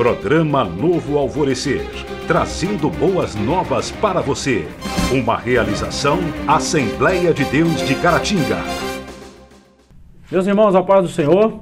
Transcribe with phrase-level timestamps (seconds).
[0.00, 1.82] Programa Novo Alvorecer,
[2.26, 4.64] trazendo boas novas para você.
[5.12, 6.16] Uma realização
[6.48, 8.56] Assembleia de Deus de Caratinga.
[10.32, 11.60] Meus irmãos, a paz do Senhor,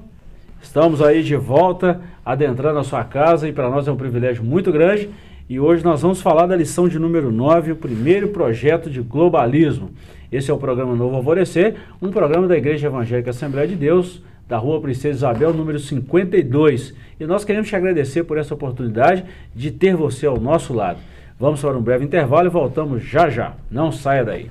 [0.62, 4.70] estamos aí de volta, adentrando a sua casa e para nós é um privilégio muito
[4.70, 5.11] grande.
[5.48, 9.91] E hoje nós vamos falar da lição de número 9, o primeiro projeto de globalismo.
[10.30, 14.57] Esse é o programa Novo Alvorecer, um programa da Igreja Evangélica Assembleia de Deus, da
[14.57, 16.95] Rua Princesa Isabel, número 52.
[17.20, 20.98] E nós queremos te agradecer por essa oportunidade de ter você ao nosso lado.
[21.39, 23.53] Vamos para um breve intervalo e voltamos já já.
[23.70, 24.51] Não saia daí.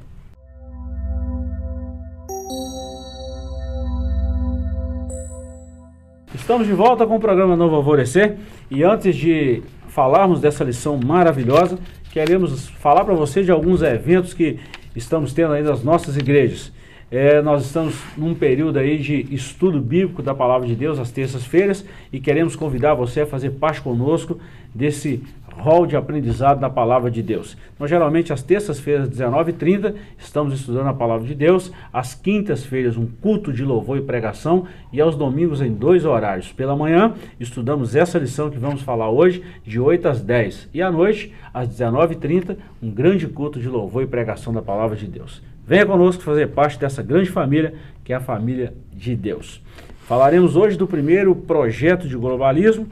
[6.34, 8.38] Estamos de volta com o programa Novo Alvorecer
[8.70, 11.80] e antes de falarmos dessa lição maravilhosa,
[12.12, 14.60] queremos falar para você de alguns eventos que
[14.96, 16.72] estamos tendo aí nas nossas igrejas.
[17.10, 21.86] É, nós estamos num período aí de estudo bíblico da palavra de Deus às terças-feiras
[22.12, 24.38] e queremos convidar você a fazer parte conosco
[24.76, 27.55] desse rol de aprendizado da palavra de Deus.
[27.80, 33.54] Nós geralmente às terças-feiras, 19h30, estamos estudando a palavra de Deus, às quintas-feiras um culto
[33.54, 36.52] de louvor e pregação e aos domingos em dois horários.
[36.52, 40.92] Pela manhã, estudamos essa lição que vamos falar hoje, de 8 às 10 e à
[40.92, 45.42] noite, às 19h30, um grande culto de louvor e pregação da palavra de Deus.
[45.68, 49.62] Venha conosco fazer parte dessa grande família que é a família de Deus.
[50.07, 52.87] Falaremos hoje do primeiro projeto de globalismo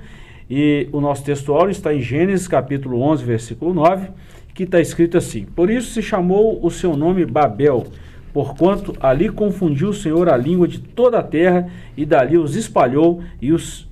[0.50, 4.10] e o nosso textuário está em Gênesis capítulo 11, versículo 9,
[4.54, 7.88] que está escrito assim: Por isso se chamou o seu nome Babel,
[8.34, 13.24] porquanto ali confundiu o Senhor a língua de toda a terra e dali os espalhou
[13.42, 13.88] e os,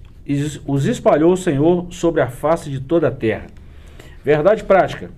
[0.67, 3.47] os espalhou o Senhor sobre a face de toda a terra.
[4.25, 5.09] Verdade prática.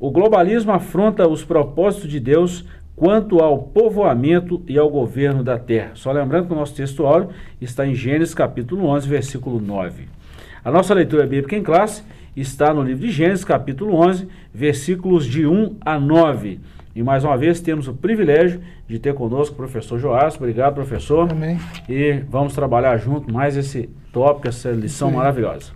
[0.00, 2.64] O globalismo afronta os propósitos de Deus
[2.98, 5.92] quanto ao povoamento e ao governo da terra.
[5.94, 7.28] Só lembrando que o nosso textuário
[7.60, 10.08] está em Gênesis capítulo 11, versículo 9.
[10.64, 12.02] A nossa leitura bíblica em classe
[12.36, 16.60] está no livro de Gênesis capítulo 11, versículos de 1 a 9.
[16.94, 20.34] E mais uma vez temos o privilégio de ter conosco o professor Joás.
[20.34, 21.30] Obrigado, professor.
[21.30, 21.56] Amém.
[21.88, 25.16] E vamos trabalhar junto mais esse tópico, essa lição Sim.
[25.16, 25.70] maravilhosa.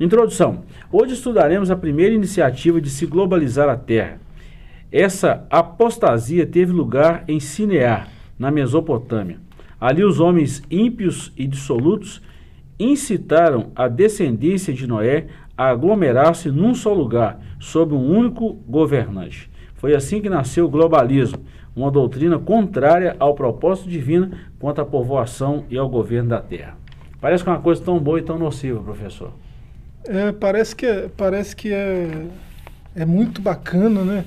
[0.00, 0.64] Introdução.
[0.90, 4.18] Hoje estudaremos a primeira iniciativa de se globalizar a Terra.
[4.90, 9.38] Essa apostasia teve lugar em Sinear, na Mesopotâmia.
[9.78, 12.22] Ali os homens ímpios e dissolutos
[12.78, 15.26] incitaram a descendência de Noé
[15.56, 19.50] a aglomerar-se num só lugar, sob um único governante.
[19.74, 21.38] Foi assim que nasceu o globalismo,
[21.76, 26.76] uma doutrina contrária ao propósito divino quanto à povoação e ao governo da terra.
[27.20, 29.32] Parece que é uma coisa tão boa e tão nociva, professor.
[30.06, 32.26] É, parece que, é, parece que é,
[32.96, 34.24] é muito bacana, né?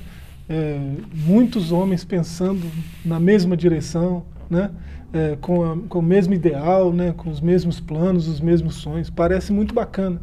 [0.52, 0.78] É,
[1.26, 2.68] muitos homens pensando
[3.06, 4.70] na mesma direção, né?
[5.14, 7.14] É, com, a, com o mesmo ideal, né?
[7.16, 9.10] com os mesmos planos, os mesmos sonhos.
[9.10, 10.22] Parece muito bacana.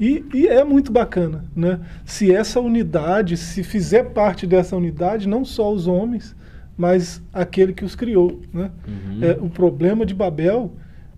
[0.00, 1.80] E, e, é muito bacana, né?
[2.04, 6.36] Se essa unidade, se fizer parte dessa unidade, não só os homens,
[6.76, 8.70] mas aquele que os criou, né?
[8.86, 9.18] Uhum.
[9.20, 10.72] É, o problema de Babel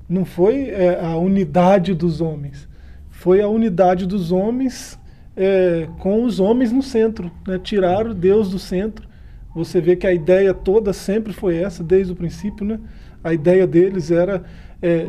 [0.08, 2.66] não foi é, a unidade dos homens,
[3.10, 4.98] foi a unidade dos homens
[5.42, 7.58] é, com os homens no centro, né?
[7.58, 9.08] tiraram Deus do centro.
[9.54, 12.66] Você vê que a ideia toda sempre foi essa, desde o princípio.
[12.66, 12.78] Né?
[13.24, 14.44] A ideia deles era
[14.82, 15.08] é,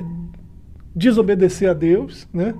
[0.95, 2.55] desobedecer a Deus né?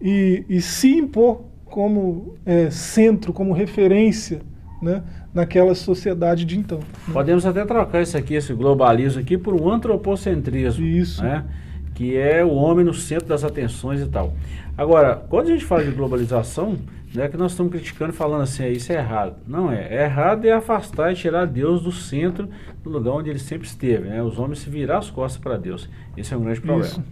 [0.00, 4.40] e, e se impor como é, centro, como referência
[4.80, 5.02] né?
[5.34, 6.78] naquela sociedade de então.
[6.78, 7.12] Né?
[7.12, 10.86] Podemos até trocar isso aqui, esse globalismo aqui, por um antropocentrismo.
[10.86, 11.22] Isso.
[11.22, 11.44] Né?
[12.00, 14.32] Que é o homem no centro das atenções e tal.
[14.74, 16.78] Agora, quando a gente fala de globalização,
[17.14, 19.36] não é que nós estamos criticando falando assim, isso é errado.
[19.46, 19.86] Não é.
[19.90, 22.48] é errado é afastar e tirar Deus do centro,
[22.82, 24.08] do lugar onde ele sempre esteve.
[24.08, 24.22] Né?
[24.22, 25.90] Os homens se virar as costas para Deus.
[26.16, 26.86] Esse é um grande problema.
[26.86, 27.04] Isso.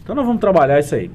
[0.00, 1.10] Então nós vamos trabalhar isso aí.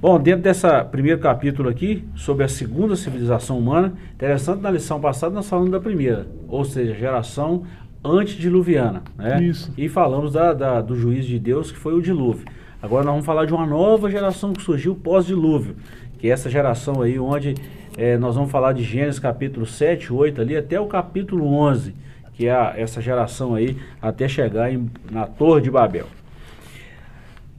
[0.00, 5.32] Bom, dentro desse primeiro capítulo aqui, sobre a segunda civilização humana, interessante na lição passada
[5.32, 7.62] nós falamos da primeira, ou seja, geração
[8.04, 9.02] antediluviana.
[9.16, 9.42] Né?
[9.44, 9.72] Isso.
[9.76, 12.46] E falamos da, da, do juízo de Deus, que foi o dilúvio.
[12.82, 15.76] Agora nós vamos falar de uma nova geração que surgiu pós-dilúvio,
[16.18, 17.54] que é essa geração aí, onde
[17.96, 21.94] é, nós vamos falar de Gênesis capítulo 7, 8 ali, até o capítulo 11,
[22.32, 26.06] que é a, essa geração aí, até chegar em, na Torre de Babel.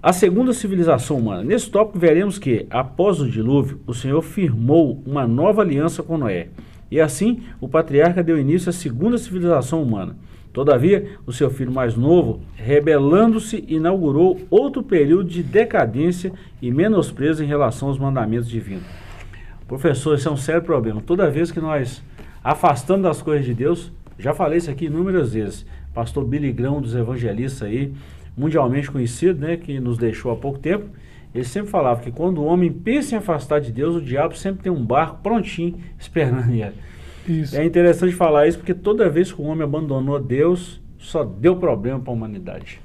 [0.01, 1.43] A segunda civilização humana.
[1.43, 6.47] Nesse tópico veremos que, após o dilúvio, o Senhor firmou uma nova aliança com Noé.
[6.89, 10.15] E assim, o patriarca deu início à segunda civilização humana.
[10.53, 17.48] Todavia, o seu filho mais novo, rebelando-se, inaugurou outro período de decadência e menosprezo em
[17.48, 18.83] relação aos mandamentos divinos.
[19.68, 21.01] Professor, isso é um sério problema.
[21.01, 22.03] Toda vez que nós
[22.44, 25.65] afastamos das coisas de Deus, já falei isso aqui inúmeras vezes.
[25.94, 27.94] Pastor Billy Grão dos evangelistas aí,
[28.36, 30.89] mundialmente conhecido, né, que nos deixou há pouco tempo,
[31.33, 34.63] ele sempre falava que quando o homem pensa em afastar de Deus, o diabo sempre
[34.63, 36.75] tem um barco prontinho esperando ele.
[37.27, 37.56] Isso.
[37.56, 42.00] É interessante falar isso porque toda vez que o homem abandonou Deus, só deu problema
[42.00, 42.79] para a humanidade.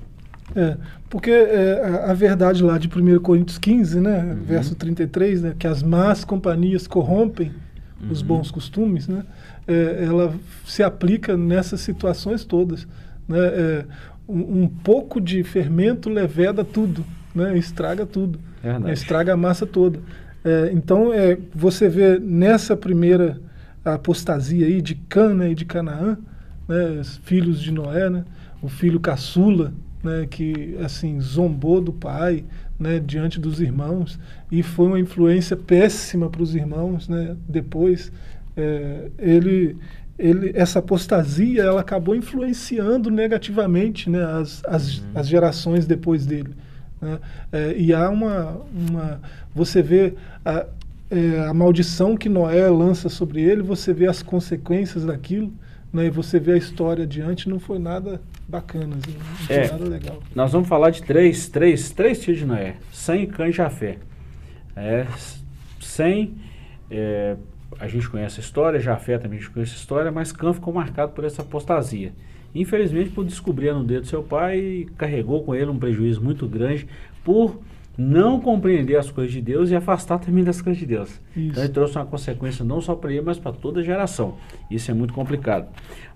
[0.55, 0.77] É,
[1.11, 4.44] porque é, a, a, verdade lá de 1 Coríntios 15, né, uhum.
[4.44, 7.53] verso 33, né, que as más companhias corrompem
[8.00, 8.11] uhum.
[8.11, 9.25] os bons costumes, né,
[9.67, 10.33] é, ela
[10.65, 12.87] se aplica nessas situações todas.
[13.29, 13.85] Né, é,
[14.29, 17.05] um, um, pouco de fermento leveda tudo,
[17.35, 19.99] né, estraga tudo, né, estraga a massa toda.
[20.44, 23.41] É, então, é, você vê nessa primeira
[23.94, 26.19] apostasia aí de Cana e de Canaã,
[26.69, 28.25] né, filhos de Noé, né,
[28.62, 29.73] o filho caçula,
[30.03, 32.44] né, que assim zombou do pai,
[32.79, 34.19] né, diante dos irmãos
[34.50, 38.12] e foi uma influência péssima para os irmãos, né, depois
[38.56, 39.77] é, ele
[40.19, 45.05] ele, essa apostasia ela acabou influenciando negativamente né, as, as, uhum.
[45.15, 46.55] as gerações depois dele.
[47.00, 47.19] Né?
[47.53, 49.21] É, e há uma, uma.
[49.55, 50.67] Você vê a,
[51.11, 55.53] é, a maldição que Noé lança sobre ele, você vê as consequências daquilo,
[55.93, 59.70] né, e você vê a história adiante, não foi nada bacana, assim, não foi é,
[59.70, 60.23] nada legal.
[60.35, 63.99] Nós vamos falar de três, três, três filhos de Noé: Sem, Cã e Jafé.
[64.75, 65.06] É,
[65.81, 66.35] sem.
[66.91, 67.37] É,
[67.79, 70.73] a gente conhece a história, Jafé também a gente conhece a história, mas Cã ficou
[70.73, 72.12] marcado por essa apostasia.
[72.55, 76.87] Infelizmente, por descobrir a nudez do seu pai, carregou com ele um prejuízo muito grande
[77.23, 77.61] por
[77.96, 81.08] não compreender as coisas de Deus e afastar também das coisas de Deus.
[81.34, 81.48] Isso.
[81.50, 84.34] Então ele trouxe uma consequência não só para ele, mas para toda a geração.
[84.70, 85.66] Isso é muito complicado.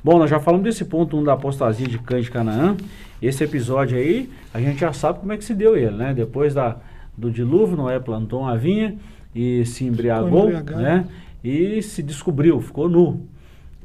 [0.05, 2.77] Bom, nós já falamos desse ponto um da apostasia de Cã de Canaã.
[3.23, 6.13] Esse episódio aí, a gente já sabe como é que se deu ele, né?
[6.15, 6.77] Depois da,
[7.17, 8.97] do dilúvio, Noé plantou uma vinha
[9.35, 11.07] e se embriagou, né?
[11.43, 13.21] e se descobriu, ficou nu.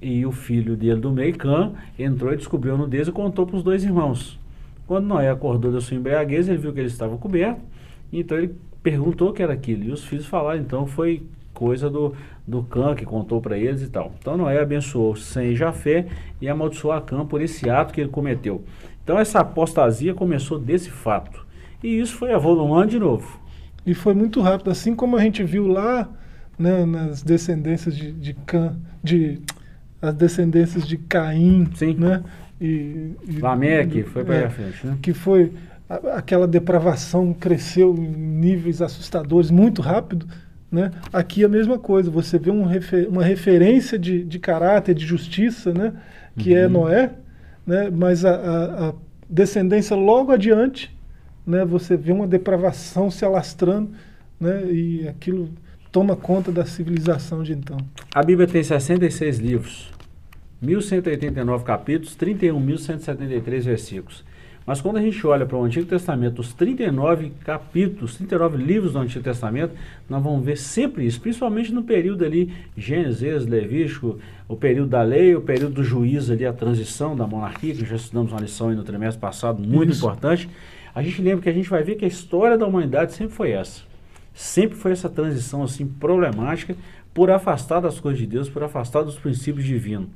[0.01, 3.55] E o filho dele do meio, Cã, entrou e descobriu a nudez e contou para
[3.55, 4.39] os dois irmãos.
[4.85, 7.59] Quando Noé acordou da sua embriaguez, ele viu que ele estava coberto,
[8.19, 9.83] então ele perguntou o que era aquilo.
[9.83, 11.23] E os filhos falaram, então foi
[11.53, 12.13] coisa do,
[12.45, 14.13] do Cã que contou para eles e tal.
[14.19, 16.05] Então Noé abençoou Sem e Jafé
[16.41, 18.63] e amaldiçoou a Cã por esse ato que ele cometeu.
[19.03, 21.45] Então essa apostasia começou desse fato.
[21.83, 23.39] E isso foi avolumando de novo.
[23.85, 26.09] E foi muito rápido, assim como a gente viu lá
[26.57, 29.39] né, nas descendências de, de Cã, de
[30.01, 31.95] as descendências de Caim, Sim.
[31.95, 32.23] né?
[32.59, 34.97] E, e Lameque foi para é, frente, né?
[35.01, 35.51] Que foi
[35.89, 40.27] a, aquela depravação cresceu em níveis assustadores muito rápido,
[40.71, 40.91] né?
[41.13, 45.73] Aqui a mesma coisa, você vê um refer, uma referência de, de caráter, de justiça,
[45.73, 45.93] né?
[46.37, 46.65] Que é uhum.
[46.65, 47.11] é Noé,
[47.65, 47.89] né?
[47.89, 48.93] Mas a, a, a
[49.29, 50.95] descendência logo adiante,
[51.45, 51.63] né?
[51.63, 53.91] Você vê uma depravação se alastrando,
[54.39, 54.65] né?
[54.71, 55.49] E aquilo
[55.91, 57.77] toma conta da civilização de então.
[58.13, 59.93] A Bíblia tem 66 livros,
[60.61, 64.25] 1189 capítulos, 31.173 versículos.
[64.65, 68.99] Mas quando a gente olha para o Antigo Testamento, os 39 capítulos, 39 livros do
[68.99, 69.75] Antigo Testamento,
[70.09, 74.17] nós vamos ver sempre isso, principalmente no período ali, Gênesis, Levítico,
[74.47, 77.95] o período da lei, o período do juízo ali, a transição da monarquia, que já
[77.95, 80.03] estudamos uma lição aí no trimestre passado, muito isso.
[80.03, 80.49] importante.
[80.95, 83.51] A gente lembra que a gente vai ver que a história da humanidade sempre foi
[83.51, 83.81] essa
[84.35, 86.75] sempre foi essa transição assim problemática
[87.13, 90.09] por afastar das coisas de Deus, por afastar dos princípios divinos.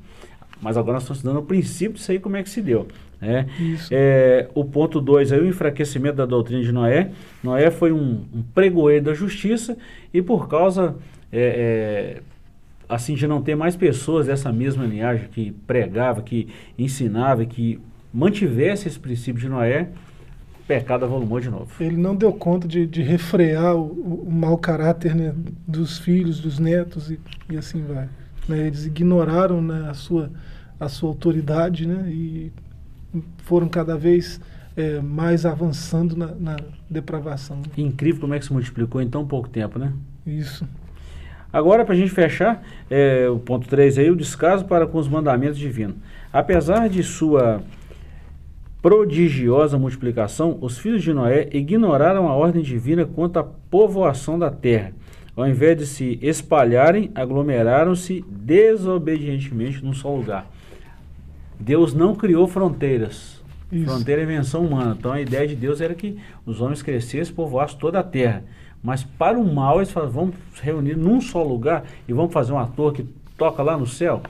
[0.61, 2.85] Mas agora nós estamos estudando o princípio disso aí, como é que se deu.
[3.21, 3.47] Né?
[3.91, 7.11] É, o ponto 2 é o enfraquecimento da doutrina de Noé.
[7.43, 9.77] Noé foi um, um pregoeiro da justiça
[10.13, 10.95] e por causa
[11.31, 12.21] é, é,
[12.87, 17.79] assim de não ter mais pessoas dessa mesma linhagem que pregava, que ensinava, que
[18.13, 19.89] mantivesse esse princípio de Noé,
[20.67, 21.67] pecado avolumou de novo.
[21.79, 25.33] Ele não deu conta de, de refrear o, o mau caráter né,
[25.67, 28.07] dos filhos, dos netos e, e assim vai.
[28.47, 30.31] Né, eles ignoraram né, a, sua,
[30.79, 32.51] a sua autoridade né, e
[33.43, 34.39] foram cada vez
[34.75, 36.57] é, mais avançando na, na
[36.89, 37.61] depravação.
[37.77, 39.93] Incrível como é que se multiplicou em tão pouco tempo, né?
[40.25, 40.67] Isso.
[41.51, 45.07] Agora, para a gente fechar, é, o ponto 3 aí, o descaso para com os
[45.07, 45.95] mandamentos divinos.
[46.31, 47.61] Apesar de sua
[48.81, 54.93] prodigiosa multiplicação, os filhos de Noé ignoraram a ordem divina quanto à povoação da terra.
[55.35, 60.47] Ao invés de se espalharem, aglomeraram-se desobedientemente num só lugar.
[61.59, 63.39] Deus não criou fronteiras.
[63.71, 63.85] Isso.
[63.85, 64.95] Fronteira é invenção humana.
[64.97, 68.43] Então a ideia de Deus era que os homens crescessem e povoassem toda a terra.
[68.81, 72.65] Mas para o mal, eles falaram, vamos reunir num só lugar e vamos fazer uma
[72.65, 74.21] torre que toca lá no céu.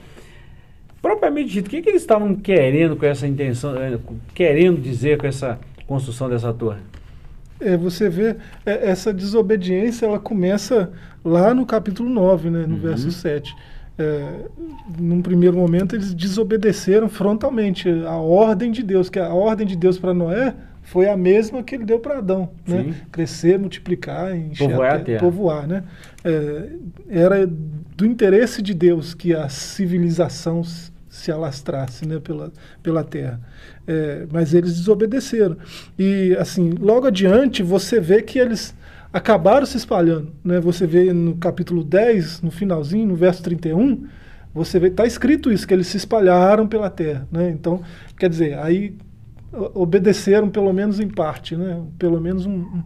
[1.00, 3.98] Propriamente dito, o que, que eles estavam querendo com essa intenção, eh,
[4.34, 6.80] querendo dizer com essa construção dessa torre?
[7.58, 10.90] É, você vê, é, essa desobediência ela começa
[11.24, 12.80] lá no capítulo 9, né, no uhum.
[12.80, 13.54] verso 7.
[14.00, 14.46] É,
[14.98, 19.98] num primeiro momento eles desobedeceram frontalmente a ordem de Deus, que a ordem de Deus
[19.98, 22.94] para Noé foi a mesma que ele deu para Adão, né?
[23.12, 25.84] Crescer, multiplicar, encher povoar, a terra, povoar, né?
[26.24, 26.68] É,
[27.10, 30.62] era do interesse de Deus que a civilização
[31.10, 32.50] se alastrasse, né, pela,
[32.82, 33.38] pela terra.
[33.86, 35.58] É, mas eles desobedeceram.
[35.98, 38.74] E assim, logo adiante você vê que eles
[39.12, 40.60] acabaram se espalhando, né?
[40.60, 44.06] Você vê no capítulo 10, no finalzinho, no verso 31,
[44.52, 47.50] você vê está escrito isso que eles se espalharam pela terra, né?
[47.50, 47.82] Então,
[48.16, 48.96] quer dizer, aí
[49.52, 51.82] obedeceram pelo menos em parte, né?
[51.98, 52.82] pelo menos um, um,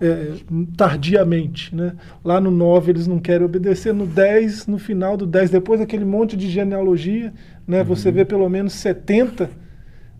[0.00, 0.32] é,
[0.76, 1.74] tardiamente.
[1.74, 1.92] Né?
[2.24, 6.04] Lá no 9 eles não querem obedecer, no 10, no final do 10, depois daquele
[6.04, 7.32] monte de genealogia,
[7.66, 7.80] né?
[7.80, 7.84] Uhum.
[7.84, 9.50] você vê pelo menos 70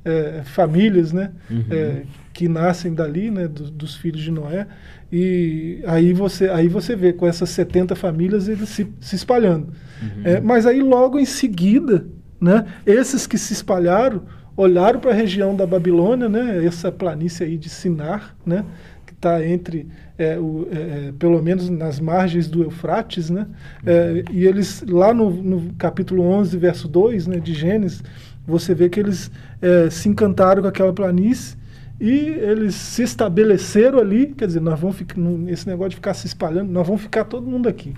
[0.04, 1.32] é, famílias né?
[1.50, 1.64] Uhum.
[1.70, 3.48] É, que nascem dali, né?
[3.48, 4.66] Do, dos filhos de Noé.
[5.10, 9.68] E aí você, aí você vê com essas 70 famílias eles se, se espalhando.
[10.02, 10.22] Uhum.
[10.24, 12.06] É, mas aí logo em seguida,
[12.40, 12.66] né?
[12.84, 14.22] esses que se espalharam
[14.56, 18.64] olharam para a região da Babilônia, né, essa planície aí de Sinar, né,
[19.04, 19.86] que está entre,
[20.16, 20.76] é, o, é,
[21.08, 23.46] é, pelo menos nas margens do Eufrates, né,
[23.84, 28.02] é, e eles, lá no, no, capítulo 11, verso 2, né, de Gênesis,
[28.46, 31.55] você vê que eles é, se encantaram com aquela planície
[32.00, 35.16] e eles se estabeleceram ali, quer dizer, nós vamos ficar,
[35.48, 37.94] esse negócio de ficar se espalhando, nós vamos ficar todo mundo aqui.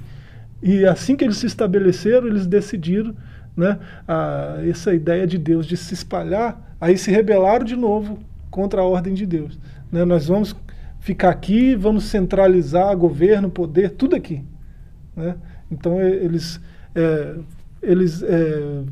[0.63, 3.15] E assim que eles se estabeleceram, eles decidiram
[3.57, 8.19] né, a, essa ideia de Deus de se espalhar, aí se rebelaram de novo
[8.51, 9.59] contra a ordem de Deus.
[9.91, 10.05] Né?
[10.05, 10.55] Nós vamos
[11.01, 14.45] ficar aqui, vamos centralizar governo, poder, tudo aqui.
[15.17, 15.35] Né?
[15.71, 16.61] Então eles,
[16.95, 17.35] é,
[17.83, 18.83] eles é,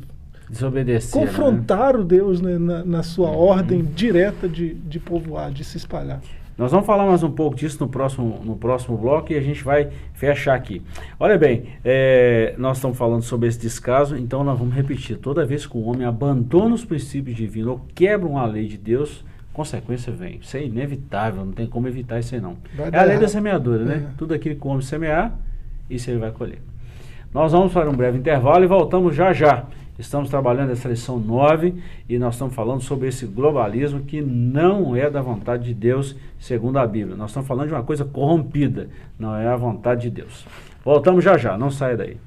[0.49, 1.31] Desobedeceram, né?
[1.31, 2.05] confrontaram né?
[2.05, 3.37] Deus né, na, na, sua uhum.
[3.37, 6.21] ordem direta de, de povoar, de se espalhar.
[6.57, 9.63] Nós vamos falar mais um pouco disso no próximo, no próximo bloco e a gente
[9.63, 10.81] vai fechar aqui.
[11.19, 15.17] Olha bem, é, nós estamos falando sobre esse descaso, então nós vamos repetir.
[15.17, 19.23] Toda vez que o homem abandona os princípios divinos ou quebra uma lei de Deus,
[19.53, 20.39] consequência vem.
[20.41, 22.57] Isso é inevitável, não tem como evitar isso aí não.
[22.75, 24.07] Vai é a lei da semeadura, né?
[24.09, 24.17] É.
[24.17, 25.37] Tudo aquilo que o homem semear,
[25.87, 26.59] isso ele vai colher.
[27.31, 29.65] Nós vamos para um breve intervalo e voltamos já já.
[29.99, 31.73] Estamos trabalhando essa lição 9
[32.07, 36.77] e nós estamos falando sobre esse globalismo que não é da vontade de Deus, segundo
[36.77, 37.15] a Bíblia.
[37.15, 40.45] Nós estamos falando de uma coisa corrompida, não é a vontade de Deus.
[40.85, 42.17] Voltamos já já, não saia daí.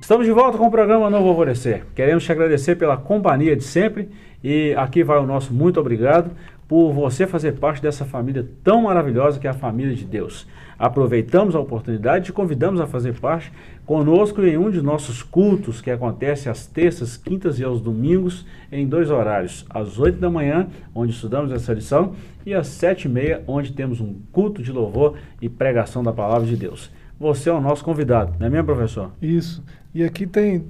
[0.00, 1.84] Estamos de volta com o programa Novo Alvorecer.
[1.94, 4.08] Queremos te agradecer pela companhia de sempre
[4.42, 6.30] e aqui vai o nosso muito obrigado
[6.72, 10.46] por você fazer parte dessa família tão maravilhosa que é a família de Deus.
[10.78, 13.52] Aproveitamos a oportunidade e convidamos a fazer parte
[13.84, 18.86] conosco em um de nossos cultos que acontece às terças, quintas e aos domingos em
[18.86, 22.14] dois horários, às oito da manhã, onde estudamos essa lição,
[22.46, 26.46] e às sete e meia, onde temos um culto de louvor e pregação da palavra
[26.46, 26.90] de Deus.
[27.20, 29.10] Você é o nosso convidado, não é mesmo, professor?
[29.20, 29.62] Isso.
[29.94, 30.64] E aqui tem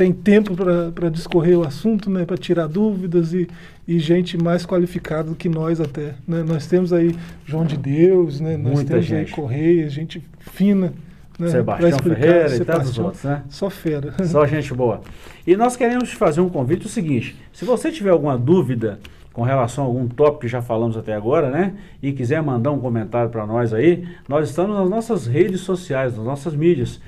[0.00, 3.46] tem tempo para discorrer o assunto, né, para tirar dúvidas e,
[3.86, 6.14] e gente mais qualificada do que nós até.
[6.26, 6.42] Né?
[6.42, 7.14] Nós temos aí
[7.44, 8.56] João de Deus, né?
[8.56, 9.28] nós Muita temos gente.
[9.28, 10.94] aí Correia, gente fina.
[11.38, 11.48] Né?
[11.48, 13.42] Sebastião Ferreira Sebastião, e tantos outros, né?
[13.50, 14.14] Só fera.
[14.24, 15.02] Só gente boa.
[15.46, 18.98] E nós queremos te fazer um convite o seguinte, se você tiver alguma dúvida
[19.34, 21.74] com relação a algum tópico que já falamos até agora, né?
[22.02, 26.24] E quiser mandar um comentário para nós aí, nós estamos nas nossas redes sociais, nas
[26.24, 27.00] nossas mídias.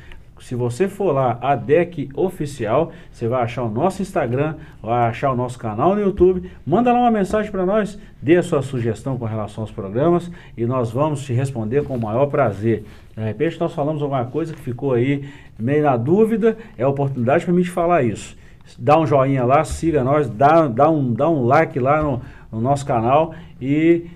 [0.42, 5.30] Se você for lá, a DEC Oficial, você vai achar o nosso Instagram, vai achar
[5.30, 6.50] o nosso canal no YouTube.
[6.66, 10.66] Manda lá uma mensagem para nós, dê a sua sugestão com relação aos programas e
[10.66, 12.84] nós vamos te responder com o maior prazer.
[13.16, 17.44] De repente nós falamos alguma coisa que ficou aí meio na dúvida, é a oportunidade
[17.44, 18.37] para mim te falar isso.
[18.76, 22.20] Dá um joinha lá, siga nós, dá, dá, um, dá um like lá no,
[22.50, 24.06] no nosso canal e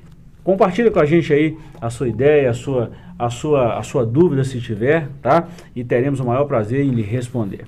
[0.42, 4.44] compartilha com a gente aí a sua ideia, a sua a sua, a sua dúvida
[4.44, 5.48] se tiver, tá?
[5.74, 7.66] E teremos o maior prazer em lhe responder.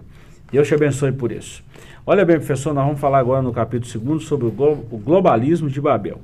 [0.50, 1.62] Deus te abençoe por isso.
[2.06, 5.68] Olha bem, professor, nós vamos falar agora no capítulo 2 sobre o, glo o globalismo
[5.68, 6.20] de Babel.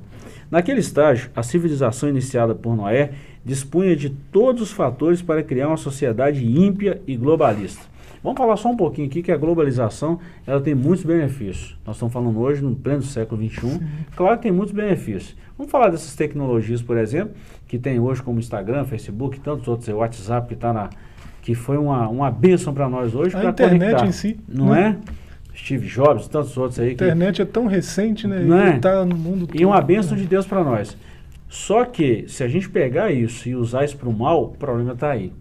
[0.49, 3.11] Naquele estágio, a civilização iniciada por Noé
[3.43, 7.94] dispunha de todos os fatores para criar uma sociedade ímpia e globalista.
[8.25, 11.77] Vamos falar só um pouquinho aqui que a globalização ela tem muitos benefícios.
[11.85, 13.79] Nós estamos falando hoje, no pleno século XXI,
[14.15, 15.35] claro que tem muitos benefícios.
[15.55, 17.35] Vamos falar dessas tecnologias, por exemplo,
[17.67, 20.89] que tem hoje como Instagram, Facebook, tantos outros, o WhatsApp que está na.
[21.43, 23.37] que foi uma, uma bênção para nós hoje.
[23.37, 24.39] A internet conectar, em si.
[24.49, 24.97] Não né?
[25.53, 25.55] é?
[25.55, 26.89] Steve Jobs, tantos outros aí.
[26.89, 28.39] A internet que, é tão recente, né?
[28.39, 28.79] Não é?
[28.79, 30.97] Tá no mundo E uma bênção de Deus para nós.
[31.47, 34.93] Só que, se a gente pegar isso e usar isso para o mal, o problema
[34.93, 35.31] está aí.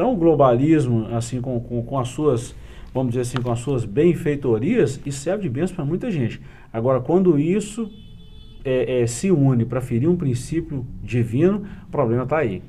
[0.00, 2.56] Então, o globalismo, assim, com, com, com, as suas,
[2.94, 6.40] vamos dizer assim, com as suas benfeitorias, isso serve de bênção para muita gente.
[6.72, 7.92] Agora, quando isso
[8.64, 12.62] é, é, se une para ferir um princípio divino, o problema está aí.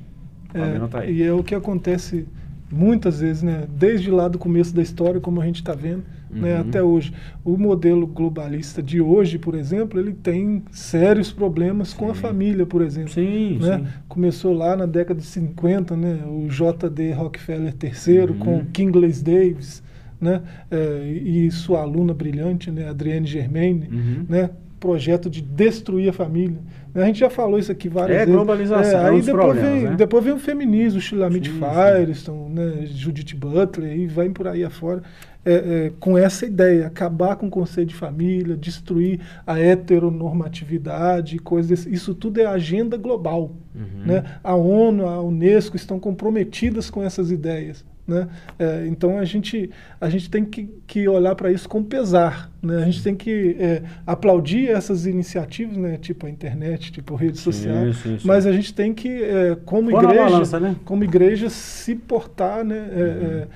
[0.52, 1.20] É, tá aí.
[1.20, 2.26] E é o que acontece
[2.72, 6.54] muitas vezes, né, desde lá do começo da história, como a gente está vendo, né,
[6.54, 6.60] Uhum.
[6.62, 7.12] até hoje.
[7.44, 12.80] O modelo globalista de hoje, por exemplo, ele tem sérios problemas com a família, por
[12.80, 13.10] exemplo.
[13.12, 13.78] Sim, né?
[13.78, 13.86] sim.
[14.08, 17.12] Começou lá na década de 50, né, o J.D.
[17.12, 18.38] Rockefeller III Uhum.
[18.38, 19.82] com Kingley Davis,
[20.18, 24.24] né, eh, e sua aluna brilhante, né, Adrienne Germain, Uhum.
[24.28, 24.50] né,
[24.82, 26.58] projeto de destruir a família.
[26.92, 28.34] A gente já falou isso aqui várias É, vezes.
[28.34, 29.94] globalização, é um aí depois vem, né?
[29.96, 31.60] depois vem o feminismo, sim.
[31.60, 35.02] Firestone, né, Judith Butler, e vai por aí afora,
[35.44, 41.86] é, é, com essa ideia, acabar com o conceito de família, destruir a heteronormatividade, coisas.
[41.86, 43.52] Isso tudo é agenda global.
[43.74, 44.06] Uhum.
[44.06, 44.24] Né?
[44.42, 47.84] A ONU, a Unesco estão comprometidas com essas ideias.
[48.06, 48.28] Né?
[48.58, 52.50] É, então a gente, a gente tem que, que olhar para isso com pesar.
[52.60, 52.82] Né?
[52.82, 55.96] A gente tem que é, aplaudir essas iniciativas, né?
[55.98, 58.26] tipo a internet, tipo sociais, sim, sim.
[58.26, 60.76] mas a gente tem que, é, como na igreja, balança, né?
[60.84, 63.46] como igreja, se portar né?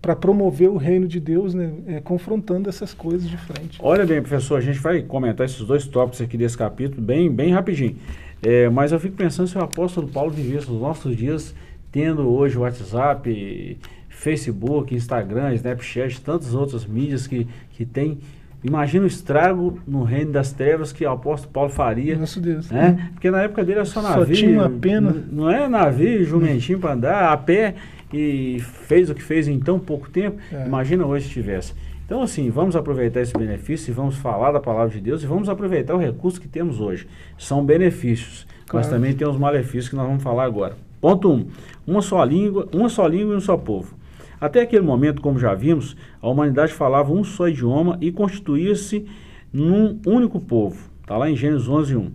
[0.00, 1.72] para promover o reino de Deus, né?
[1.86, 3.78] é, confrontando essas coisas de frente.
[3.82, 7.52] Olha bem, professor, a gente vai comentar esses dois tópicos aqui desse capítulo bem, bem
[7.52, 7.96] rapidinho.
[8.42, 11.54] É, mas eu fico pensando se o apóstolo Paulo vivesse os nossos dias
[11.96, 13.78] tendo hoje WhatsApp,
[14.10, 18.18] Facebook, Instagram, Snapchat, tantas outras mídias que, que tem.
[18.62, 22.18] Imagina o estrago no reino das trevas que o apóstolo Paulo faria.
[22.18, 22.70] Nosso Deus.
[22.70, 23.12] Né?
[23.14, 24.36] Porque na época dele era só Só navio.
[24.36, 25.24] tinha uma pena.
[25.32, 27.74] Não é navio, jumentinho para andar, a pé,
[28.12, 30.36] e fez o que fez em tão pouco tempo.
[30.52, 30.66] É.
[30.66, 31.72] Imagina hoje se tivesse.
[32.04, 35.48] Então, assim, vamos aproveitar esse benefício e vamos falar da palavra de Deus e vamos
[35.48, 37.06] aproveitar o recurso que temos hoje.
[37.38, 38.88] São benefícios, mas Claro.
[38.90, 40.76] também tem os malefícios que nós vamos falar agora.
[41.00, 41.34] Ponto 1.
[41.34, 41.46] Um,
[41.86, 43.96] uma só língua, uma só língua e um só povo.
[44.40, 49.06] Até aquele momento, como já vimos, a humanidade falava um só idioma e constituía-se
[49.52, 50.90] num único povo.
[51.00, 52.12] Está lá em Gênesis 11, 1.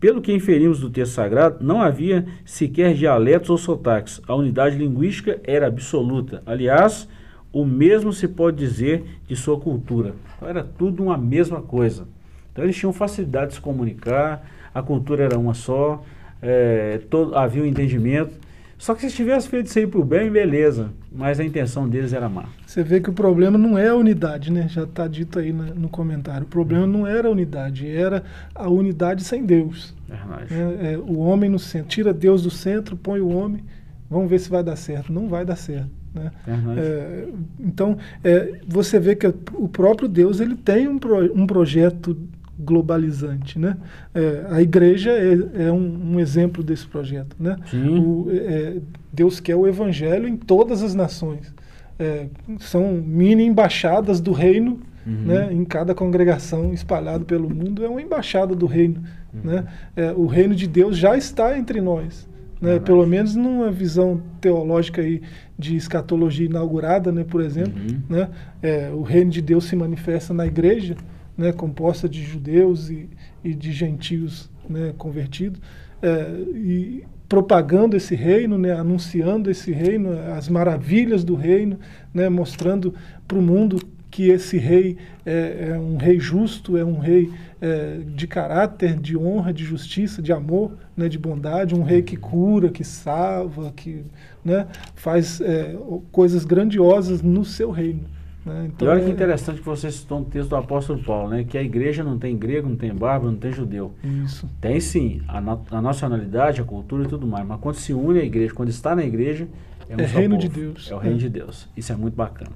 [0.00, 4.22] Pelo que inferimos do texto sagrado, não havia sequer dialetos ou sotaques.
[4.28, 6.42] A unidade linguística era absoluta.
[6.46, 7.08] Aliás,
[7.52, 10.14] o mesmo se pode dizer de sua cultura.
[10.36, 12.06] Então, era tudo uma mesma coisa.
[12.52, 14.44] Então eles tinham facilidade de se comunicar,
[14.74, 16.02] a cultura era uma só,
[16.42, 18.32] é, todo, havia um entendimento.
[18.76, 20.90] Só que se tivesse feito isso aí por bem, beleza.
[21.10, 22.44] Mas a intenção deles era má.
[22.64, 24.68] Você vê que o problema não é a unidade, né?
[24.68, 26.44] Já está dito aí na- no comentário.
[26.44, 28.22] O problema não era a unidade, era
[28.54, 29.96] a unidade sem Deus.
[30.08, 30.54] Verdade.
[30.54, 30.92] né?
[30.92, 31.88] É, o homem no centro.
[31.88, 33.64] Tira Deus do centro, põe o homem.
[34.08, 35.12] Vamos ver se vai dar certo.
[35.12, 35.90] Não vai dar certo.
[36.14, 36.30] Né?
[36.46, 36.80] Verdade.
[36.80, 42.16] É, então, é, você vê que o próprio Deus ele tem um, pro- um projeto
[42.58, 43.58] globalizante.
[43.58, 43.76] Né?
[44.14, 47.36] É, a igreja é, é um, um exemplo desse projeto.
[47.38, 47.56] Né?
[47.74, 48.76] O- é,
[49.12, 51.52] Deus quer o evangelho em todas as nações.
[51.98, 52.26] É,
[52.58, 55.14] são mini embaixadas do reino Uhum.
[55.24, 59.02] né, em cada congregação espalhado pelo mundo é uma embaixada do reino.
[59.32, 59.40] Uhum.
[59.52, 59.64] Né?
[59.96, 62.28] É, o reino de Deus já está entre nós.
[62.60, 62.78] Né?
[62.78, 65.22] Pelo menos numa visão teológica aí
[65.58, 67.72] de escatologia inaugurada, né, por exemplo.
[67.80, 68.00] Uhum.
[68.06, 68.28] Né?
[68.60, 70.94] É, o reino de Deus se manifesta na igreja,
[71.38, 73.08] né, composta de judeus e,
[73.44, 75.60] e de gentios né, convertidos,
[76.02, 81.78] é, e propagando esse reino, né, anunciando esse reino, as maravilhas do reino,
[82.12, 82.92] né, mostrando
[83.26, 83.78] para o mundo
[84.10, 89.16] que esse rei é, é um rei justo, é um rei é, de caráter, de
[89.16, 94.02] honra, de justiça, de amor, né, de bondade, um rei que cura, que salva, que
[94.44, 95.76] né, faz é,
[96.10, 98.17] coisas grandiosas no seu reino.
[98.48, 98.70] Né?
[98.80, 101.44] E olha que interessante que você citou um texto do apóstolo Paulo, né?
[101.44, 103.92] Que a igreja não tem grego, não tem bárbaro, não tem judeu.
[104.24, 104.48] Isso.
[104.60, 108.18] Tem sim a, na- a nacionalidade, a cultura e tudo mais, mas quando se une
[108.20, 109.46] à igreja, quando está na igreja,
[109.88, 110.48] é, um É reino povo.
[110.48, 110.90] de Deus.
[110.90, 111.20] É o reino É.
[111.20, 111.68] de Deus.
[111.76, 112.50] Isso é muito bacana.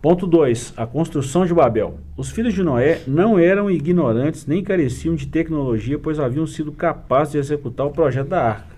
[0.00, 0.74] Ponto 2.
[0.76, 1.98] A construção de Babel.
[2.16, 7.32] Os filhos de Noé não eram ignorantes nem careciam de tecnologia, pois haviam sido capazes
[7.32, 8.76] de executar o projeto da arca.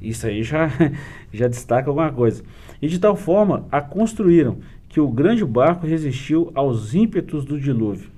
[0.00, 0.70] Isso aí já,
[1.32, 2.42] já destaca alguma coisa.
[2.80, 4.58] E de tal forma a construíram
[4.90, 8.10] que o grande barco resistiu aos ímpetos do dilúvio.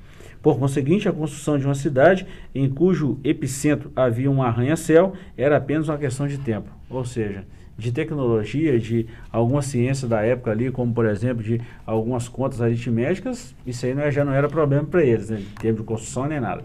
[0.42, 5.88] Por conseguinte, a construção de uma cidade em cujo epicentro havia um arranha-céu era apenas
[5.88, 6.68] uma questão de tempo.
[6.90, 7.44] Ou seja,
[7.78, 13.54] de tecnologia, de alguma ciência da época ali, como por exemplo de algumas contas aritméticas,
[13.66, 16.40] isso aí é- já não era problema para eles, né, em termos de construção nem
[16.40, 16.64] nada.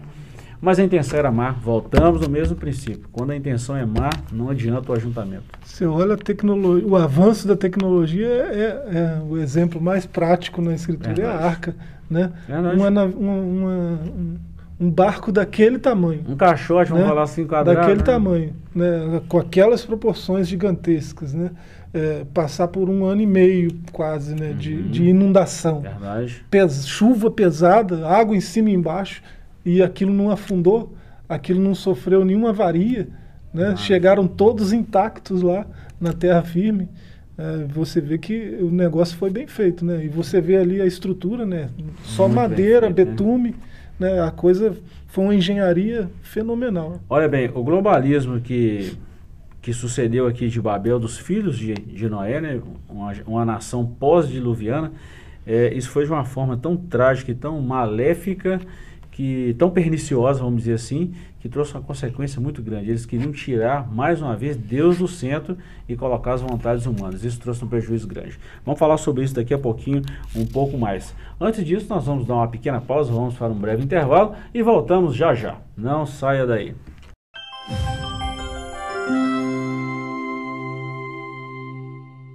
[0.60, 3.08] Mas a intenção era má, voltamos no mesmo princípio.
[3.12, 5.44] Quando a intenção é má, não adianta o ajuntamento.
[5.64, 10.74] Você olha a tecnologia, o avanço da tecnologia é, é o exemplo mais prático na
[10.74, 11.44] escritura, é a Verdade.
[11.44, 11.76] arca.
[12.10, 12.32] Né?
[12.48, 12.76] Verdade.
[12.76, 13.98] Uma uma- uma-
[14.80, 16.22] um, barco daquele tamanho.
[16.28, 17.08] Um caixote, vamos né?
[17.10, 17.78] falar assim, quadrado.
[17.80, 18.04] daquele né?
[18.04, 19.20] tamanho, né?
[19.28, 21.50] com aquelas proporções gigantescas, né?
[21.94, 24.52] É, passar por um ano e meio quase né?
[24.52, 24.82] de, Uhum.
[24.90, 26.44] de inundação, Verdade.
[26.50, 29.22] Pes- chuva pesada, água em cima e embaixo,
[29.68, 30.94] e aquilo não afundou,
[31.28, 33.06] aquilo não sofreu nenhuma avaria,
[33.52, 33.72] né?
[33.74, 33.76] Ah.
[33.76, 35.66] chegaram todos intactos lá
[36.00, 36.88] na terra firme.
[37.36, 40.02] é, você vê que o negócio foi bem feito, né?
[40.02, 41.68] E você vê ali a estrutura, né?
[42.02, 43.04] Só Muito madeira, feito, né?
[43.04, 43.54] betume,
[44.00, 44.20] né?
[44.22, 44.74] A coisa
[45.08, 46.98] foi uma engenharia fenomenal.
[47.08, 48.96] Olha bem, o globalismo que,
[49.60, 52.60] que sucedeu aqui de Babel, dos filhos de, de Noé, né?
[52.88, 54.92] uma, uma nação pós-diluviana,
[55.46, 58.60] é, isso foi de uma forma tão trágica e tão maléfica,
[59.18, 62.88] que, tão perniciosa, vamos dizer assim, que trouxe uma consequência muito grande.
[62.88, 67.24] Eles queriam tirar, mais uma vez, Deus do centro e colocar as vontades humanas.
[67.24, 68.38] Isso trouxe um prejuízo grande.
[68.64, 70.02] Vamos falar sobre isso daqui a pouquinho,
[70.36, 71.16] um pouco mais.
[71.40, 75.16] Antes disso, nós vamos dar uma pequena pausa, vamos para um breve intervalo e voltamos
[75.16, 75.56] já já.
[75.76, 76.76] Não saia daí.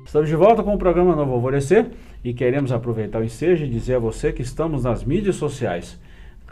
[0.05, 1.91] Estamos de volta com o programa Novo Alvorecer
[2.25, 5.97] e queremos aproveitar o ensejo e dizer a você que estamos nas mídias sociais.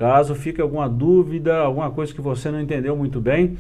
[0.02, 3.56] Caso fique alguma dúvida, alguma coisa que você não entendeu muito bem,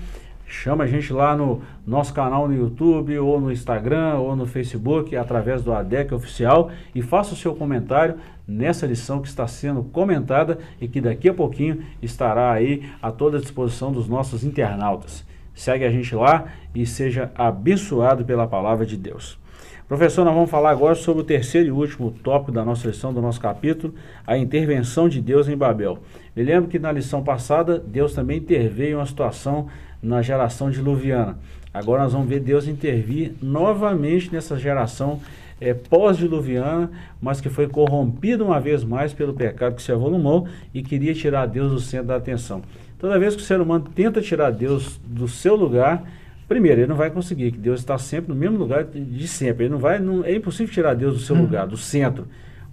[0.47, 5.15] chama a gente lá no nosso canal no YouTube, ou no Instagram, ou no Facebook,
[5.15, 8.15] através do ADEC Oficial e faça o seu comentário
[8.47, 13.37] nessa lição que está sendo comentada e que daqui a pouquinho estará aí a toda
[13.37, 15.23] disposição dos nossos internautas.
[15.53, 19.37] Segue a gente lá e seja abençoado pela palavra de Deus.
[19.91, 23.21] Professor, nós vamos falar agora sobre o terceiro e último tópico da nossa lição, do
[23.21, 23.93] nosso capítulo,
[24.25, 25.99] a intervenção de Deus em Babel.
[26.33, 29.67] Me lembro que na lição passada, Deus também interveio em uma situação
[30.01, 31.37] na geração diluviana.
[31.73, 35.19] Agora nós vamos ver Deus intervir novamente nessa geração
[35.59, 36.89] é, pós-diluviana,
[37.21, 41.45] mas que foi corrompida uma vez mais pelo pecado que se avolumou e queria tirar
[41.47, 42.61] Deus do centro da atenção.
[42.97, 46.05] Toda vez que o ser humano tenta tirar Deus do seu lugar,
[46.51, 49.63] Primeiro, ele não vai conseguir, que Deus está sempre no mesmo lugar de sempre.
[49.63, 51.43] Ele não vai, não, é impossível tirar Deus do seu Uhum.
[51.43, 52.27] lugar, do centro.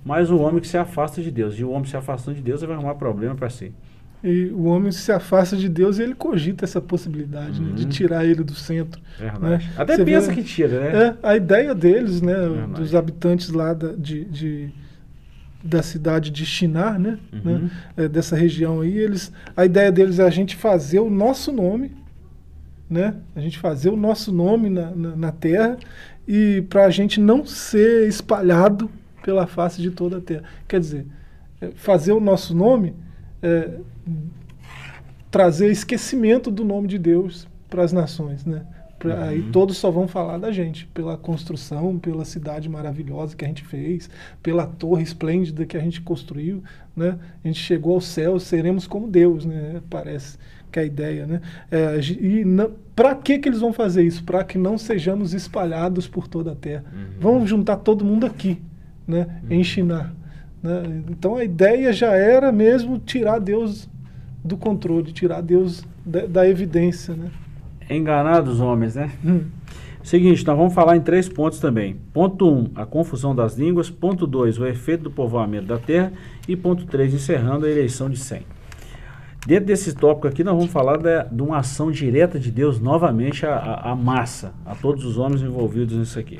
[0.05, 2.61] Mas o homem que se afasta de Deus, e o homem se afastando de Deus,
[2.61, 3.71] ele vai arrumar problema para si.
[4.25, 7.89] E o homem se afasta de Deus e ele cogita essa possibilidade né, de Uhum.
[7.89, 9.01] tirar ele do centro.
[9.41, 9.61] Né?
[9.77, 11.17] Até Você pensa vê- que tira, né?
[11.23, 12.73] É, a ideia deles, né, Verdade.
[12.81, 14.71] dos habitantes lá da, de, de-
[15.63, 17.59] da cidade de Shinar, né, Uhum.
[17.59, 21.53] né, é, dessa região aí, eles, a ideia deles é a gente fazer o nosso
[21.53, 21.93] nome,
[22.89, 25.79] né, a gente fazer o nosso nome na, na, na terra
[26.27, 28.91] e para a gente não ser espalhado
[29.23, 30.45] pela face de toda a terra.
[30.67, 31.07] Quer dizer,
[31.61, 32.95] é, fazer o nosso nome
[33.43, 33.79] é,
[35.31, 38.65] trazer esquecimento do nome de Deus para as nações, né?
[38.99, 39.23] Pra- Uhum.
[39.23, 43.65] Aí todos só vão falar da gente, pela construção, pela cidade maravilhosa que a gente
[43.65, 44.11] fez,
[44.43, 46.63] pela torre esplêndida que a gente construiu,
[46.97, 47.17] né?
[47.45, 49.81] A gente chegou ao céu, seremos como Deus, né?
[49.89, 50.37] Parece
[50.71, 51.41] que é a ideia, né?
[51.71, 52.45] É, e
[52.95, 54.25] para que que eles vão fazer isso?
[54.25, 56.85] Para que não sejamos espalhados por toda a terra.
[57.21, 58.61] Vamos juntar todo mundo aqui,
[59.07, 59.41] né?
[59.49, 60.13] Em Shinar.
[60.63, 61.03] Né?
[61.11, 63.89] Então a ideia já era mesmo tirar Deus
[64.45, 67.31] do controle, tirar Deus da, da evidência, né?
[67.89, 69.11] Enganar dos homens, né?
[69.25, 69.45] Hum.
[70.03, 71.97] Seguinte, nós vamos falar em três pontos também.
[72.13, 73.91] Ponto 1, um, a confusão das línguas.
[73.91, 76.13] Ponto 2, o efeito do povoamento da terra.
[76.47, 78.43] E ponto 3, encerrando a eleição de 100.
[79.49, 83.81] Dentro desse tópico aqui, nós vamos falar de uma ação direta de Deus novamente à,
[83.83, 86.39] à- massa, a todos os homens envolvidos nisso aqui.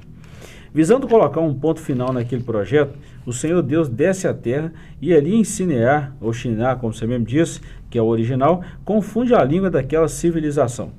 [0.75, 5.35] Visando colocar um ponto final naquele projeto, o Senhor Deus desce à terra e ali
[5.35, 9.71] em Sinear, ou Shinar, como você mesmo disse, que é o original, confunde a língua
[9.71, 10.91] daquela civilização.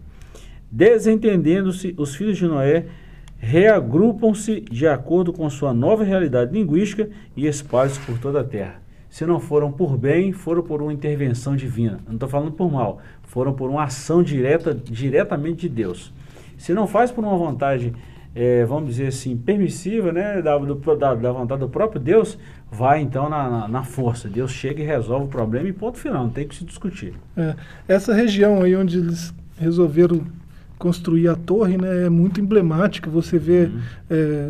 [0.72, 2.88] Desentendendo-se, os filhos de Noé
[3.38, 8.89] reagrupam-se de acordo com sua nova realidade linguística e espalham-se por toda a terra.
[9.10, 12.00] Se não foram por bem, foram por uma intervenção divina.
[12.08, 16.14] Não estou falando por mal, foram por uma ação direta, diretamente de Deus.
[16.58, 17.92] Se não faz por uma vontade,
[18.36, 22.38] eh, vamos dizer assim, permissiva, né, da, do- da- da vontade do próprio Deus,
[22.72, 24.30] vai então na, na- na força.
[24.30, 27.14] Deus chega e resolve o problema e ponto final, não tem que se discutir.
[27.36, 27.56] É,
[27.88, 30.22] essa região aí onde eles resolveram
[30.78, 33.10] construir a torre, né, é muito emblemática.
[33.10, 33.80] Você vê, Uhum.
[34.10, 34.50] é,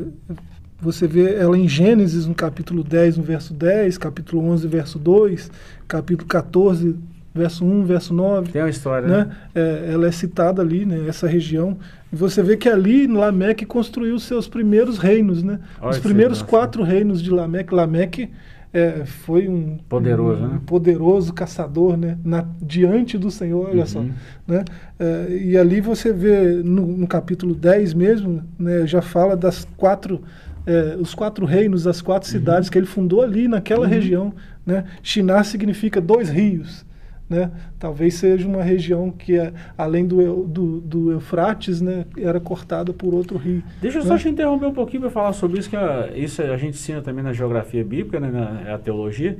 [0.81, 5.51] você vê ela em Gênesis, no capítulo 10, no verso 10, capítulo 11, verso 2,
[5.87, 6.95] capítulo 14,
[7.33, 8.51] verso 1, verso 9.
[8.51, 9.17] Tem uma história, né?
[9.25, 9.35] né?
[9.55, 11.77] É, ela é citada ali, né, essa região.
[12.11, 15.59] E você vê que ali Lameque construiu os seus primeiros reinos, né?
[15.81, 16.65] Olha Os primeiros segurança.
[16.65, 17.73] quatro reinos de Lameque.
[17.73, 18.29] Lameque
[18.71, 20.61] é, foi um Poderoso, um né?
[20.65, 22.17] poderoso caçador, né?
[22.23, 23.99] Na, diante do Senhor, olha só.
[23.99, 24.11] Uhum.
[24.47, 24.63] Né?
[24.99, 30.21] É, e ali você vê no, no capítulo 10 mesmo, né, já fala das quatro,
[30.69, 32.39] é, os quatro reinos, as quatro Uhum.
[32.39, 34.33] cidades que ele fundou ali naquela região.
[34.65, 34.83] Né?
[35.01, 36.85] Shinar significa dois rios.
[37.29, 37.51] Né?
[37.77, 43.13] Talvez seja uma região que, é, além do, do, do Eufrates, né, era cortada por
[43.13, 43.61] outro rio.
[43.79, 44.19] Deixa eu só né?
[44.19, 47.23] te interromper um pouquinho para falar sobre isso, que a, isso a gente ensina também
[47.23, 49.37] na geografia bíblica, né, na, a teologia.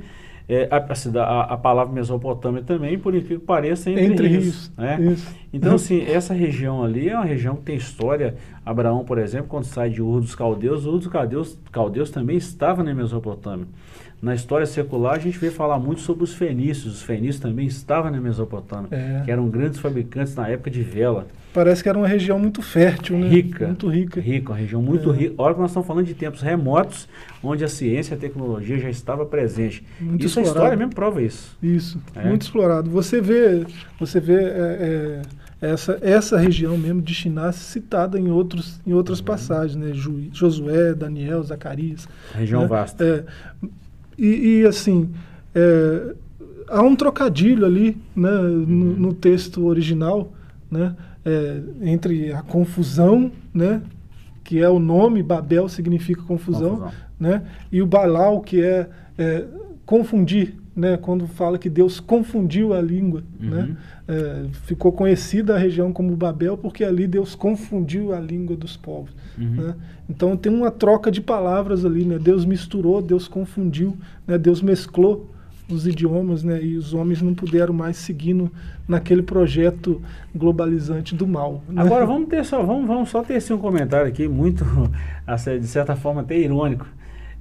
[0.48, 0.78] É, a,
[1.22, 4.44] a- a palavra Mesopotâmia também, por incrível que pareça, é entre, Entre rios.
[4.44, 5.16] rios, né?
[5.52, 9.64] Então, assim, essa região ali é uma região que tem história Abraão, por exemplo, quando
[9.64, 13.66] sai de Ur dos Caldeus, Ur dos Caldeus, Caldeus também estava na Mesopotâmia.
[14.22, 16.96] Na história secular, a gente vê falar muito sobre os fenícios.
[16.96, 19.22] Os fenícios também estavam na Mesopotâmia, É.
[19.24, 21.26] que eram grandes fabricantes na época de vela.
[21.54, 23.26] Parece que era uma região muito fértil, né?
[23.28, 23.66] Rica.
[23.66, 24.20] Muito rica.
[24.20, 25.16] Rica, uma região muito É.
[25.16, 25.34] rica.
[25.38, 27.08] Olha que nós estamos falando de tempos remotos,
[27.42, 29.82] onde a ciência e a tecnologia já estava presente.
[29.98, 30.58] Muito isso a explorado.
[30.66, 31.56] história mesmo prova isso.
[31.62, 32.22] Isso, É.
[32.28, 32.90] muito explorado.
[32.90, 33.64] Você vê,
[33.98, 35.22] você vê é, é,
[35.60, 39.24] essa, essa região mesmo de Shinar citada em, outros, em outras Uhum.
[39.26, 39.92] passagens, né?
[39.92, 42.08] Ju- Josué, Daniel, Zacarias.
[42.34, 42.66] Região né?
[42.66, 43.04] vasta.
[43.04, 43.24] É,
[44.18, 45.10] e, e, assim,
[45.54, 46.14] é,
[46.68, 48.66] há um trocadilho ali né, Uhum.
[48.66, 50.32] no, no texto original,
[50.70, 50.94] né,
[51.24, 53.82] é, entre a confusão, né,
[54.44, 56.92] que é o nome, Babel significa confusão, Confusão.
[57.18, 59.44] né, e o Balau, que é, é,
[59.84, 63.22] confundir, né, quando fala que Deus confundiu a língua.
[63.38, 63.76] Né, Uhum.
[64.08, 69.10] é, ficou conhecida a região como Babel porque ali Deus confundiu a língua dos povos.
[69.38, 69.50] Uhum.
[69.50, 69.74] né?
[70.08, 72.18] Então tem uma troca de palavras ali, né?
[72.18, 74.36] Deus misturou, Deus confundiu, né?
[74.38, 75.30] Deus mesclou
[75.70, 76.60] os idiomas, né?
[76.60, 78.50] E os homens não puderam mais seguir no,
[78.88, 80.00] naquele projeto
[80.34, 81.62] globalizante do mal.
[81.68, 81.80] né?
[81.80, 84.64] Agora vamos ter só, vamos, vamos só ter assim, um comentário aqui muito,
[85.60, 86.86] de certa forma até irônico.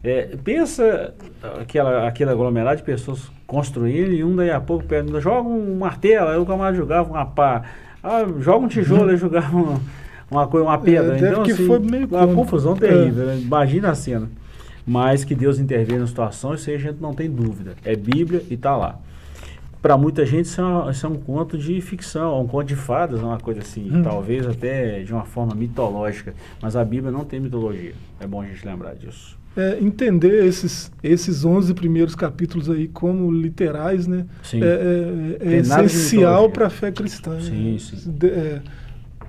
[0.03, 1.13] É, pensa
[1.59, 6.29] aquela, aquele aglomerado de pessoas construindo e um daí a pouco pergunta, joga um martelo,
[6.29, 7.63] aí o camarada jogava uma pá,
[8.01, 9.81] ah, joga um tijolo, aí jogava uma,
[10.31, 11.15] uma, coisa, uma pedra.
[11.15, 13.37] deve então, que assim, foi meio uma confusão terrível, né?
[13.39, 14.29] imagina a cena.
[14.87, 17.75] Mas que Deus interveio na situação, isso aí a gente não tem dúvida.
[17.85, 18.97] É Bíblia e está lá.
[19.81, 22.75] Para muita gente isso é, uma- isso é um conto de ficção, um conto de
[22.75, 24.01] fadas, uma coisa assim, Hum.
[24.01, 26.33] talvez até de uma forma mitológica.
[26.61, 27.93] Mas a Bíblia não tem mitologia.
[28.19, 29.38] É bom a gente lembrar disso.
[29.57, 34.25] É, entender esses, esses 11 primeiros capítulos aí como literais, né?
[34.43, 34.61] Sim.
[34.63, 34.65] É,
[35.41, 37.39] é- é de essencial para a fé cristã.
[37.41, 37.79] Sim, né?
[37.79, 38.11] sim.
[38.11, 38.61] De- é,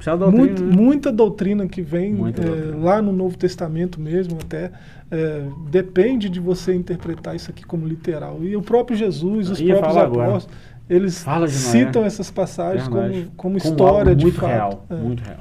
[0.06, 0.76] é doutrina, Muito- né?
[0.76, 2.76] muita doutrina que vem é, doutrina.
[2.78, 4.70] lá no Novo Testamento mesmo até
[5.10, 9.96] é, depende de você interpretar isso aqui como literal e o próprio Jesus os próprios
[9.96, 10.28] agora.
[10.28, 14.94] apóstolos eles citam essas passagens como, como Como história de fato real, É.
[14.96, 15.38] muito real.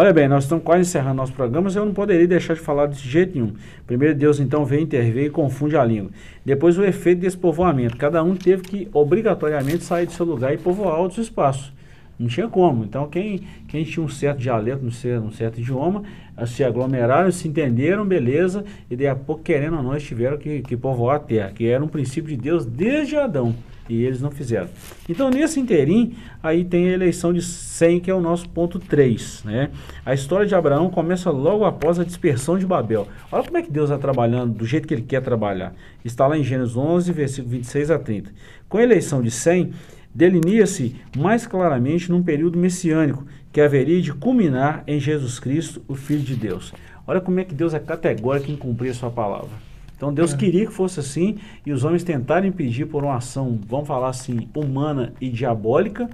[0.00, 2.86] Olha bem, nós estamos quase encerrando nosso programa, mas eu não poderia deixar de falar
[2.86, 3.54] desse jeito nenhum.
[3.84, 6.12] Primeiro Deus então vem intervir e confunde a língua.
[6.44, 7.96] Depois o efeito desse povoamento.
[7.96, 11.72] Cada um teve que obrigatoriamente sair do seu lugar e povoar outros espaços.
[12.16, 12.84] Não tinha como.
[12.84, 16.04] Então quem, quem tinha um certo dialeto, um certo, um certo idioma,
[16.36, 20.38] eh, se aglomeraram, se entenderam, beleza, e daí a pouco, querendo ou não, eles tiveram
[20.38, 23.52] que, que povoar a terra, que era um princípio de Deus desde Adão.
[23.88, 24.68] E eles não fizeram.
[25.08, 29.44] Então, nesse interim, aí tem a eleição de 100, que é o nosso ponto 3.
[29.44, 29.70] Né?
[30.04, 33.08] A história de Abraão começa logo após a dispersão de Babel.
[33.32, 35.74] Olha como é que Deus está trabalhando do jeito que ele quer trabalhar.
[36.04, 38.30] Está lá em Gênesis 11, versículo 26 a 30.
[38.68, 39.72] Com a eleição de 100,
[40.14, 46.22] delineia-se mais claramente num período messiânico, que haveria de culminar em Jesus Cristo, o Filho
[46.22, 46.72] de Deus.
[47.06, 49.67] Olha como é que Deus é categórico em cumprir a sua palavra.
[49.98, 50.36] Então Deus É.
[50.36, 54.48] queria que fosse assim e os homens tentaram impedir por uma ação, vamos falar assim,
[54.56, 56.08] humana e diabólica,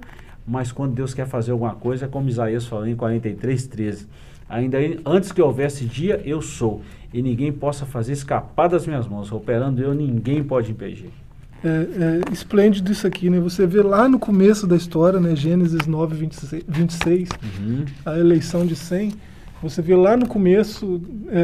[0.45, 4.07] mas quando Deus quer fazer alguma coisa, é como Isaías falou em 43, 13.
[4.49, 6.81] Ainda antes que houvesse dia, eu sou,
[7.13, 9.31] e ninguém possa fazer escapar das minhas mãos.
[9.31, 11.09] Operando eu, ninguém pode impedir.
[11.63, 11.67] É,
[12.29, 13.39] é esplêndido isso aqui, né?
[13.39, 15.35] Você vê lá no começo da história, né?
[15.35, 17.85] Gênesis 9, 26, 26 Uhum.
[18.05, 19.13] a eleição de 100,
[19.63, 21.39] você vê lá no começo é,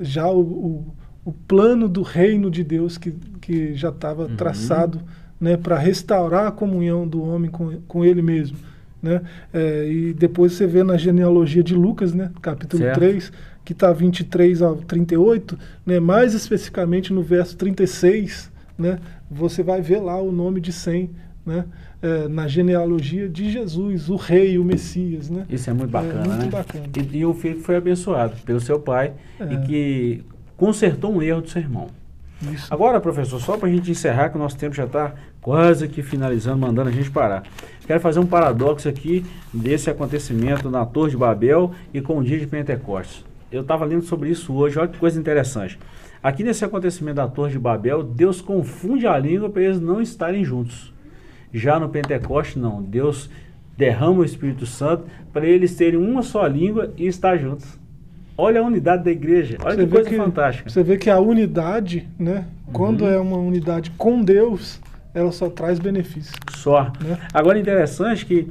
[0.00, 0.86] é, já o, o,
[1.24, 4.36] o plano do reino de Deus que, que já estava Uhum.
[4.36, 5.00] traçado
[5.40, 8.56] né, para restaurar a comunhão do homem com, com ele mesmo.
[9.02, 9.22] Né?
[9.52, 12.98] É, e depois você vê na genealogia de Lucas, né, capítulo Certo.
[12.98, 13.32] 3,
[13.64, 18.98] que está 23 ao 38, né, mais especificamente no verso 36, né,
[19.30, 21.10] você vai ver lá o nome de 100
[21.46, 21.64] né,
[22.02, 25.30] é, na genealogia de Jesus, o rei, o Messias.
[25.30, 25.46] Né?
[25.48, 26.48] Isso é muito bacana, É, muito né?
[26.50, 26.84] bacana.
[27.12, 29.54] E, e o filho que foi abençoado pelo seu pai É.
[29.54, 30.24] e que
[30.60, 31.88] consertou um erro do seu irmão.
[32.52, 32.72] Isso.
[32.72, 36.02] Agora, professor, só para a gente encerrar, que o nosso tempo já está quase que
[36.02, 37.44] finalizando, mandando a gente parar.
[37.86, 42.38] Quero fazer um paradoxo aqui desse acontecimento na Torre de Babel e com o dia
[42.38, 43.24] de Pentecostes.
[43.50, 45.78] Eu estava lendo sobre isso hoje, olha que coisa interessante.
[46.22, 50.44] Aqui nesse acontecimento da Torre de Babel, Deus confunde a língua para eles não estarem
[50.44, 50.92] juntos.
[51.54, 52.82] Já no Pentecoste, não.
[52.82, 53.30] Deus
[53.78, 57.79] derrama o Espírito Santo para eles terem uma só língua e estar juntos.
[58.40, 60.70] Olha a unidade da igreja, olha Você que coisa que- fantástica.
[60.70, 63.10] Você vê que a unidade, né, quando Uhum.
[63.10, 64.80] é uma unidade com Deus,
[65.12, 66.32] ela só traz benefício.
[66.52, 66.84] Só.
[67.04, 67.18] Né?
[67.34, 68.48] Agora, interessante que,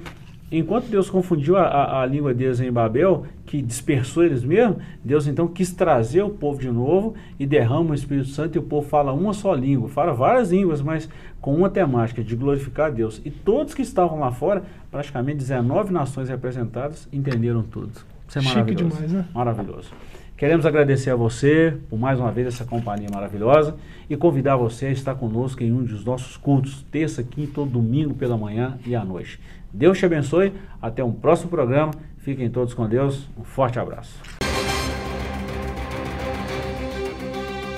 [0.52, 5.26] enquanto Deus confundiu a, a, a língua deles em Babel, que dispersou eles mesmo, Deus
[5.26, 8.88] então quis trazer o povo de novo e derrama o Espírito Santo e o povo
[8.88, 11.10] fala uma só língua, fala várias línguas, mas
[11.42, 13.20] com uma temática de glorificar a Deus.
[13.26, 17.92] E todos que estavam lá fora, praticamente 19 nações representadas, entenderam tudo.
[18.30, 18.96] Isso é Chique maravilhoso.
[18.96, 19.26] demais, né?
[19.34, 19.92] Maravilhoso.
[20.38, 23.76] Queremos agradecer a você por mais uma vez essa companhia maravilhosa
[24.10, 28.14] e convidar você a estar conosco em um dos nossos cultos, terça, quinta todo domingo
[28.14, 29.38] pela manhã e à noite.
[29.74, 30.54] Deus te abençoe.
[30.82, 31.92] Até um próximo programa.
[32.20, 33.28] Fiquem todos com Deus.
[33.38, 34.18] Um forte abraço.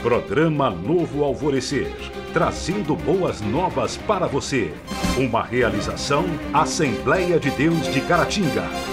[0.03, 1.87] Programa Novo Alvorecer,
[2.33, 4.73] trazendo boas novas para você.
[5.17, 8.90] Uma realização Assembleia de Deus de Caratinga.